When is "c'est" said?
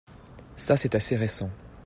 0.77-0.95